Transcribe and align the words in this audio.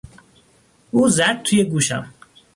او 0.91 1.09
زد 1.09 1.41
توی 1.43 1.63
گوشم. 1.63 2.13